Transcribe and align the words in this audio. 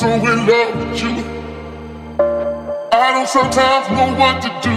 So 0.00 0.08
in 0.08 0.46
love 0.46 0.76
with 0.78 1.02
you. 1.02 1.12
I 2.90 3.12
don't 3.12 3.28
sometimes 3.28 3.86
know 3.90 4.08
what 4.18 4.40
to 4.40 4.48
do. 4.66 4.76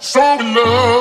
So 0.00 0.20
in 0.38 0.54
love 0.54 0.91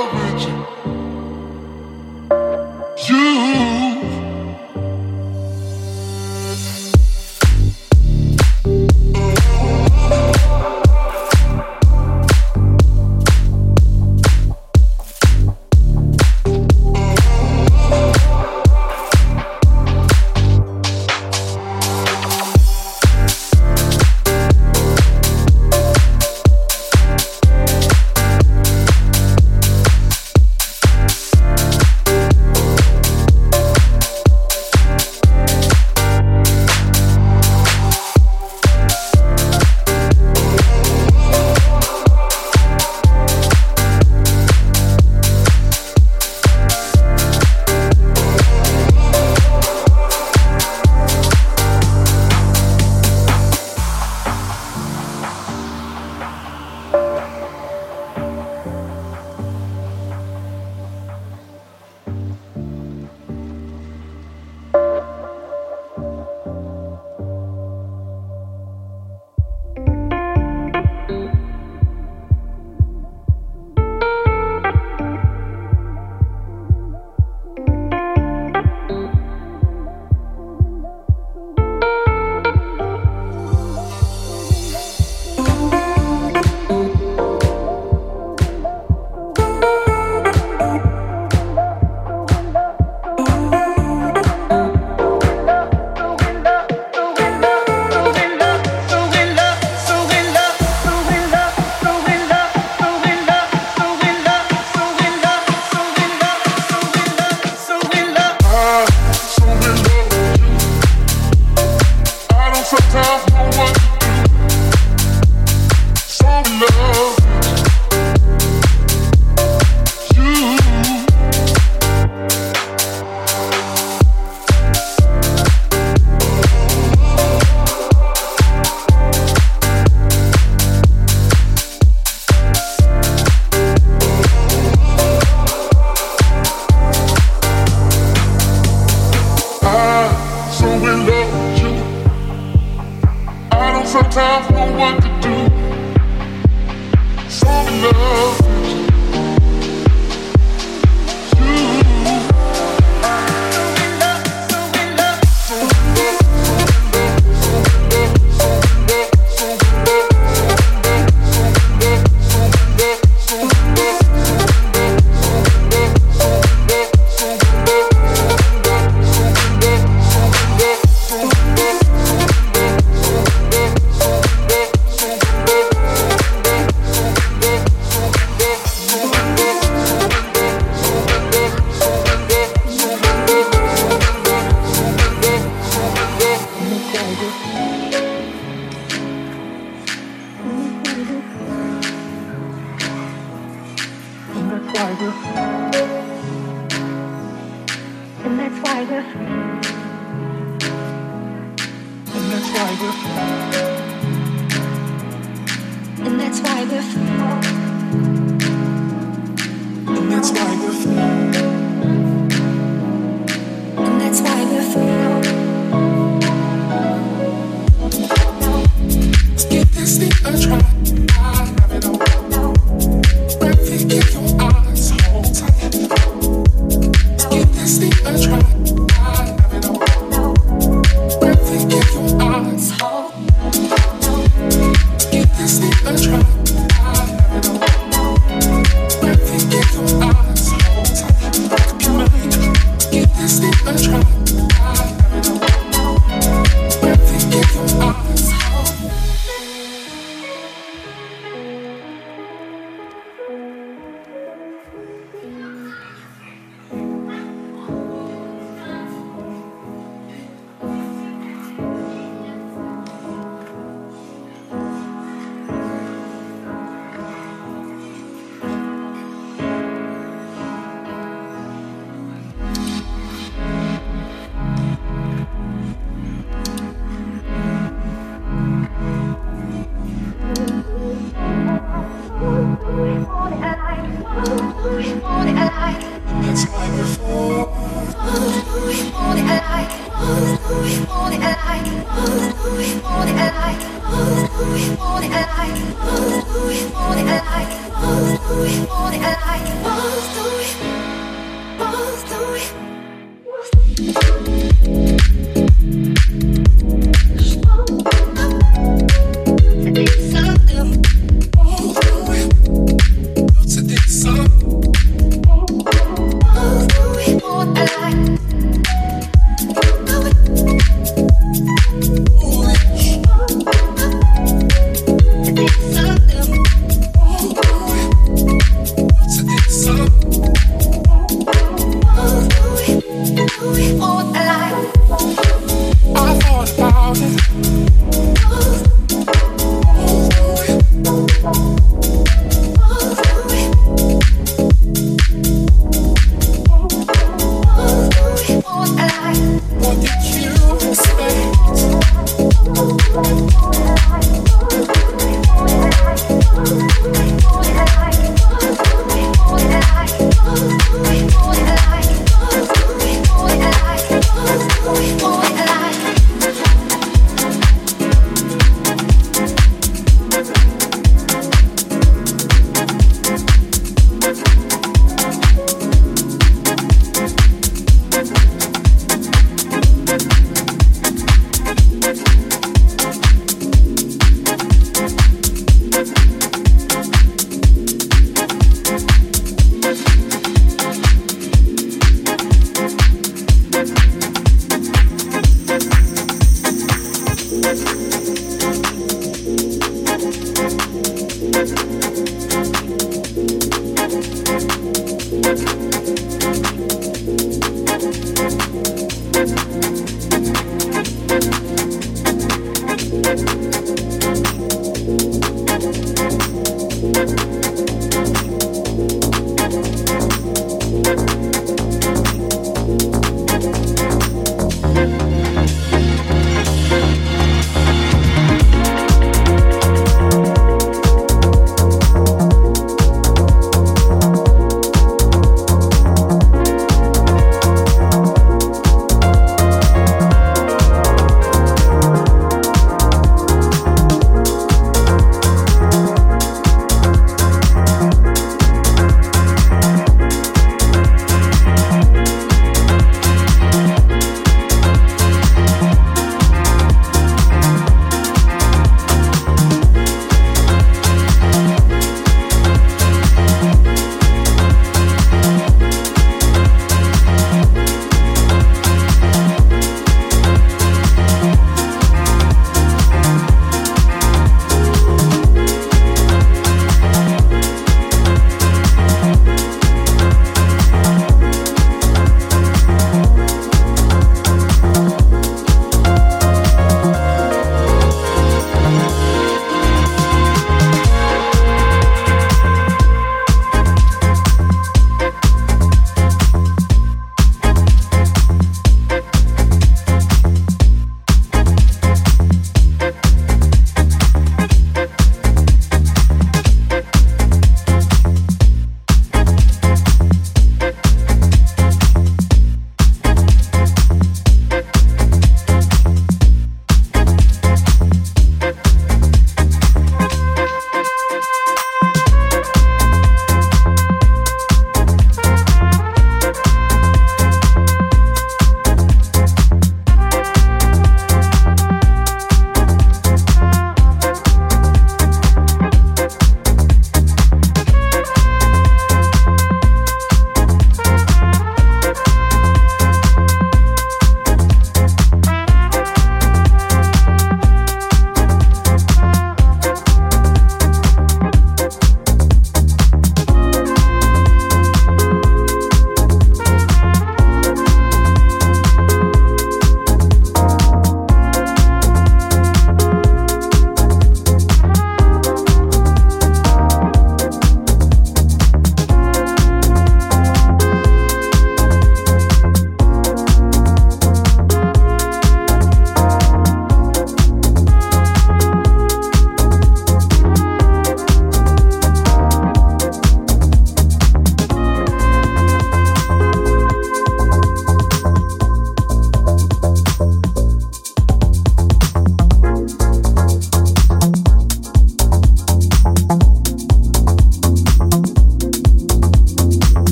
It's 210.14 210.32
like 210.34 210.60
before. 210.60 211.21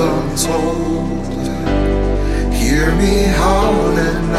untold. 0.00 1.26
Hear 2.54 2.94
me 2.96 3.14
howling 3.40 4.34